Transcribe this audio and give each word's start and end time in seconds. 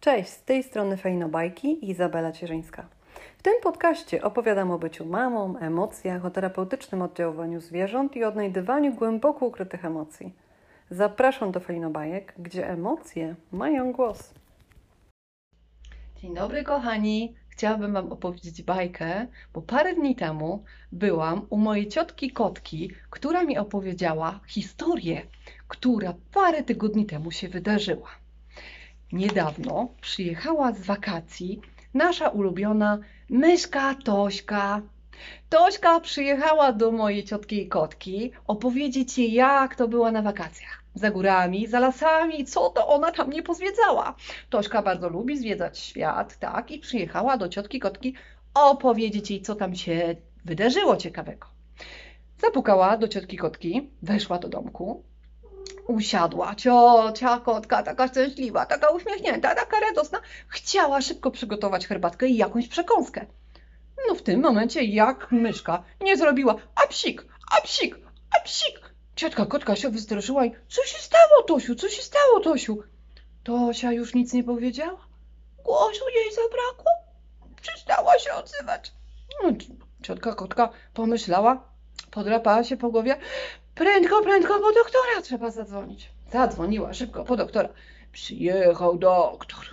Cześć, 0.00 0.30
z 0.30 0.44
tej 0.44 0.62
strony 0.62 0.96
Fejnobajki 0.96 1.90
Izabela 1.90 2.32
Cierzyńska. 2.32 2.88
W 3.38 3.42
tym 3.42 3.54
podcaście 3.62 4.22
opowiadam 4.22 4.70
o 4.70 4.78
byciu 4.78 5.06
mamą, 5.06 5.58
emocjach, 5.58 6.24
o 6.24 6.30
terapeutycznym 6.30 7.02
oddziaływaniu 7.02 7.60
zwierząt 7.60 8.16
i 8.16 8.24
odnajdywaniu 8.24 8.94
głęboko 8.94 9.46
ukrytych 9.46 9.84
emocji. 9.84 10.34
Zapraszam 10.90 11.52
do 11.52 11.60
Fejnobajek, 11.60 12.34
gdzie 12.38 12.68
emocje 12.68 13.34
mają 13.52 13.92
głos. 13.92 14.34
Dzień 16.16 16.34
dobry, 16.34 16.64
kochani. 16.64 17.34
Chciałabym 17.48 17.92
Wam 17.92 18.12
opowiedzieć 18.12 18.62
bajkę, 18.62 19.26
bo 19.54 19.62
parę 19.62 19.94
dni 19.94 20.16
temu 20.16 20.64
byłam 20.92 21.46
u 21.50 21.56
mojej 21.56 21.88
ciotki 21.88 22.30
kotki, 22.30 22.92
która 23.10 23.44
mi 23.44 23.58
opowiedziała 23.58 24.40
historię, 24.46 25.22
która 25.68 26.14
parę 26.32 26.62
tygodni 26.62 27.06
temu 27.06 27.30
się 27.30 27.48
wydarzyła. 27.48 28.19
Niedawno 29.12 29.88
przyjechała 30.00 30.72
z 30.72 30.80
wakacji 30.80 31.60
nasza 31.94 32.28
ulubiona 32.28 32.98
myszka 33.30 33.94
Tośka. 33.94 34.82
Tośka 35.48 36.00
przyjechała 36.00 36.72
do 36.72 36.92
mojej 36.92 37.24
ciotki 37.24 37.68
kotki 37.68 38.32
opowiedzieć 38.46 39.18
jej, 39.18 39.32
jak 39.32 39.76
to 39.76 39.88
była 39.88 40.12
na 40.12 40.22
wakacjach. 40.22 40.84
Za 40.94 41.10
górami, 41.10 41.66
za 41.66 41.80
lasami, 41.80 42.44
co 42.44 42.70
to 42.70 42.88
ona 42.88 43.12
tam 43.12 43.30
nie 43.30 43.42
pozwiedzała. 43.42 44.14
Tośka 44.50 44.82
bardzo 44.82 45.08
lubi 45.08 45.38
zwiedzać 45.38 45.78
świat, 45.78 46.38
tak, 46.38 46.70
i 46.70 46.78
przyjechała 46.78 47.36
do 47.36 47.48
ciotki 47.48 47.80
kotki 47.80 48.14
opowiedzieć 48.54 49.30
jej, 49.30 49.42
co 49.42 49.54
tam 49.54 49.74
się 49.74 50.16
wydarzyło 50.44 50.96
ciekawego. 50.96 51.46
Zapukała 52.38 52.96
do 52.96 53.08
ciotki 53.08 53.36
kotki, 53.36 53.90
weszła 54.02 54.38
do 54.38 54.48
domku, 54.48 55.02
usiadła. 55.90 56.54
Ciocia 56.54 57.38
kotka, 57.38 57.82
taka 57.82 58.08
szczęśliwa, 58.08 58.66
taka 58.66 58.88
uśmiechnięta, 58.88 59.54
taka 59.54 59.80
radosna, 59.80 60.20
chciała 60.48 61.00
szybko 61.00 61.30
przygotować 61.30 61.86
herbatkę 61.86 62.26
i 62.26 62.36
jakąś 62.36 62.68
przekąskę. 62.68 63.26
No 64.08 64.14
w 64.14 64.22
tym 64.22 64.40
momencie 64.40 64.84
jak 64.84 65.32
myszka 65.32 65.82
nie 66.00 66.16
zrobiła 66.16 66.56
a 66.74 66.86
psik, 66.86 67.24
a 67.58 67.60
psik, 67.60 67.96
a 68.38 68.40
psik. 68.40 68.94
Ciotka 69.16 69.46
kotka 69.46 69.76
się 69.76 69.90
wystraszyła 69.90 70.44
i 70.44 70.52
co 70.68 70.84
się 70.84 70.98
stało, 70.98 71.42
Tosiu, 71.46 71.74
co 71.74 71.88
się 71.88 72.02
stało, 72.02 72.40
Tosiu? 72.40 72.82
Tosia 73.44 73.92
już 73.92 74.14
nic 74.14 74.32
nie 74.32 74.44
powiedziała. 74.44 75.00
Głosu 75.64 76.04
jej 76.14 76.34
zabrakło. 76.34 76.90
Przestała 77.62 78.18
się 78.18 78.32
odzywać. 78.32 78.92
No, 79.42 79.52
ciotka 80.02 80.34
kotka 80.34 80.68
pomyślała, 80.94 81.70
podrapała 82.10 82.64
się 82.64 82.76
po 82.76 82.90
głowie. 82.90 83.16
Prędko, 83.74 84.22
prędko 84.22 84.60
po 84.60 84.72
doktora 84.72 85.22
trzeba 85.22 85.50
zadzwonić. 85.50 86.10
Zadzwoniła 86.32 86.94
szybko 86.94 87.24
po 87.24 87.36
doktora. 87.36 87.68
Przyjechał 88.12 88.98
doktor. 88.98 89.64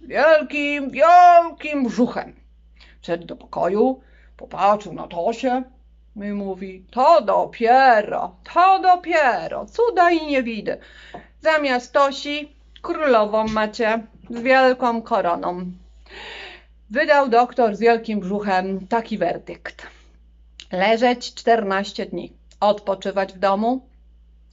Wielkim, 0.00 0.90
wielkim 0.90 1.84
brzuchem. 1.84 2.34
Wszedł 3.02 3.26
do 3.26 3.36
pokoju, 3.36 4.00
popatrzył 4.36 4.92
na 4.92 5.06
Tosię 5.06 5.62
i 6.16 6.32
mówi, 6.32 6.84
to 6.90 7.20
dopiero, 7.20 8.36
to 8.54 8.78
dopiero, 8.78 9.66
cuda 9.66 10.10
i 10.10 10.26
nie 10.26 10.42
widzę. 10.42 10.76
Zamiast 11.40 11.92
Tosi 11.92 12.56
królową 12.82 13.48
macie 13.48 14.06
z 14.30 14.40
wielką 14.40 15.02
koroną. 15.02 15.72
Wydał 16.90 17.28
doktor 17.28 17.76
z 17.76 17.80
wielkim 17.80 18.20
brzuchem 18.20 18.86
taki 18.86 19.18
werdykt. 19.18 19.86
Leżeć 20.72 21.34
14 21.34 22.06
dni, 22.06 22.32
odpoczywać 22.60 23.32
w 23.32 23.38
domu, 23.38 23.88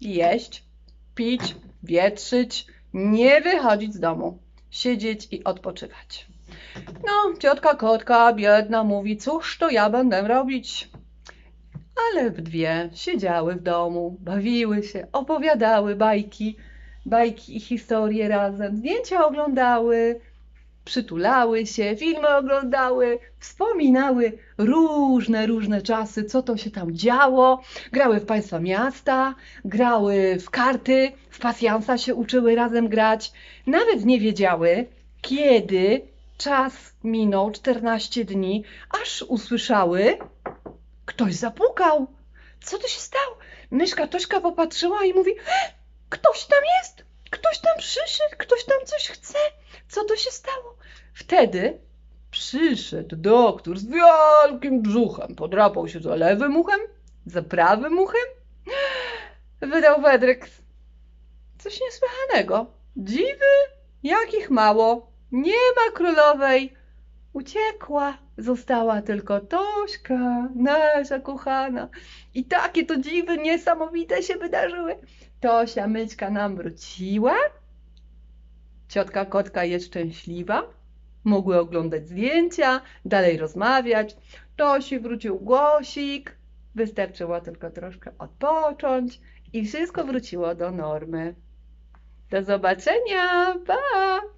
jeść, 0.02 0.64
pić, 1.16 1.56
wietrzyć, 1.84 2.68
nie 2.94 3.42
wychodzić 3.42 3.94
z 3.94 4.00
domu, 4.00 4.40
siedzieć 4.70 5.28
i 5.32 5.44
odpoczywać. 5.44 6.28
No, 6.86 7.38
ciotka 7.40 7.76
kotka 7.76 8.34
biedna 8.34 8.84
mówi, 8.84 9.18
cóż 9.18 9.58
to 9.58 9.70
ja 9.70 9.90
będę 9.90 10.22
robić? 10.22 10.90
Ale 12.10 12.32
w 12.32 12.42
dwie 12.42 12.90
siedziały 12.94 13.56
w 13.56 13.64
domu, 13.64 14.18
bawiły 14.20 14.84
się, 14.84 15.08
opowiadały 15.12 15.96
bajki, 15.96 16.56
bajki 17.06 17.58
i 17.58 17.60
historie 17.60 18.28
razem, 18.28 18.78
zdjęcia 18.78 19.26
oglądały, 19.26 20.20
przytulały 20.88 21.66
się, 21.66 21.96
filmy 21.96 22.36
oglądały, 22.36 23.20
wspominały 23.40 24.38
różne, 24.58 25.48
różne 25.48 25.82
czasy, 25.82 26.24
co 26.24 26.42
to 26.42 26.58
się 26.58 26.72
tam 26.72 26.96
działo. 26.96 27.64
Grały 27.92 28.20
w 28.20 28.26
państwa 28.26 28.60
miasta, 28.60 29.36
grały 29.66 30.38
w 30.40 30.50
karty, 30.50 31.12
w 31.30 31.40
pasjansa 31.40 31.98
się 31.98 32.16
uczyły 32.16 32.56
razem 32.56 32.88
grać. 32.88 33.32
Nawet 33.66 34.06
nie 34.06 34.20
wiedziały, 34.20 34.86
kiedy 35.22 36.02
czas 36.38 36.74
minął 37.04 37.52
14 37.52 38.26
dni, 38.26 38.64
aż 39.02 39.22
usłyszały, 39.22 40.18
ktoś 41.06 41.34
zapukał. 41.36 42.08
Co 42.64 42.78
to 42.78 42.88
się 42.88 43.00
stało? 43.00 43.38
Myszka 43.72 44.08
Tośka 44.08 44.42
popatrzyła 44.42 45.06
i 45.06 45.14
mówi, 45.14 45.32
ktoś 46.10 46.46
tam 46.46 46.60
jest, 46.82 47.07
ktoś 47.30 47.60
tam 47.60 47.78
przyszedł, 47.78 48.36
ktoś 48.38 48.66
tam 48.66 48.86
coś 48.86 49.08
chce. 49.08 49.38
Co 49.88 50.04
to 50.04 50.16
się 50.16 50.32
stało? 50.32 50.78
Wtedy 51.14 51.80
przyszedł 52.32 53.16
doktor 53.16 53.78
z 53.80 53.86
wielkim 53.86 54.82
brzuchem, 54.82 55.36
podrapał 55.36 55.88
się 55.88 56.00
za 56.00 56.16
lewym 56.16 56.58
uchem, 56.58 56.80
za 57.26 57.42
prawym 57.42 58.00
uchem, 58.00 58.26
wydał 59.62 60.02
wedryk. 60.02 60.50
Coś 61.60 61.80
niesłychanego. 61.82 62.66
Dziwy, 62.98 63.54
jakich 64.04 64.50
mało. 64.50 65.12
Nie 65.32 65.54
ma 65.76 65.92
królowej. 65.94 66.74
Uciekła. 67.34 68.18
Została 68.38 69.02
tylko 69.02 69.40
Tośka, 69.40 70.50
nasza 70.56 71.20
kochana. 71.20 71.90
I 72.34 72.46
takie 72.46 72.86
to 72.86 72.98
dziwy 72.98 73.38
niesamowite 73.38 74.24
się 74.24 74.36
wydarzyły. 74.36 74.96
Tosia 75.40 75.88
Myćka 75.88 76.30
nam 76.30 76.56
wróciła. 76.56 77.36
Ciotka 78.88 79.26
kotka 79.26 79.64
jest 79.64 79.86
szczęśliwa. 79.86 80.64
Mogły 81.24 81.60
oglądać 81.60 82.08
zdjęcia, 82.08 82.82
dalej 83.06 83.38
rozmawiać. 83.38 84.18
Tosi 84.56 85.00
wrócił 85.00 85.40
głosik. 85.40 86.38
Wystarczyło 86.76 87.42
tylko 87.42 87.70
troszkę 87.70 88.12
odpocząć 88.20 89.22
i 89.54 89.66
wszystko 89.66 90.04
wróciło 90.04 90.56
do 90.56 90.72
normy. 90.72 91.36
Do 92.30 92.44
zobaczenia. 92.44 93.56
Pa! 93.68 94.37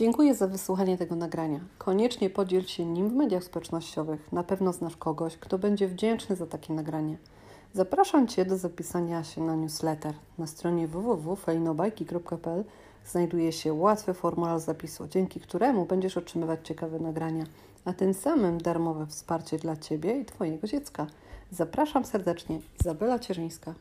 Dziękuję 0.00 0.34
za 0.34 0.46
wysłuchanie 0.46 0.98
tego 0.98 1.16
nagrania. 1.16 1.60
Koniecznie 1.78 2.30
podziel 2.30 2.64
się 2.64 2.84
nim 2.84 3.08
w 3.10 3.12
mediach 3.12 3.44
społecznościowych. 3.44 4.32
Na 4.32 4.42
pewno 4.42 4.72
znasz 4.72 4.96
kogoś, 4.96 5.36
kto 5.36 5.58
będzie 5.58 5.88
wdzięczny 5.88 6.36
za 6.36 6.46
takie 6.46 6.72
nagranie. 6.72 7.18
Zapraszam 7.72 8.28
Cię 8.28 8.44
do 8.44 8.56
zapisania 8.56 9.24
się 9.24 9.40
na 9.40 9.56
newsletter. 9.56 10.14
Na 10.38 10.46
stronie 10.46 10.88
www.fejnobajki.pl 10.88 12.64
znajduje 13.06 13.52
się 13.52 13.72
łatwy 13.72 14.14
formularz 14.14 14.62
zapisu, 14.62 15.08
dzięki 15.08 15.40
któremu 15.40 15.86
będziesz 15.86 16.16
otrzymywać 16.16 16.60
ciekawe 16.62 16.98
nagrania, 16.98 17.44
a 17.84 17.92
tym 17.92 18.14
samym 18.14 18.60
darmowe 18.60 19.06
wsparcie 19.06 19.58
dla 19.58 19.76
Ciebie 19.76 20.20
i 20.20 20.24
Twojego 20.24 20.66
dziecka. 20.66 21.06
Zapraszam 21.50 22.04
serdecznie, 22.04 22.60
Izabela 22.80 23.18
Cierzyńska. 23.18 23.74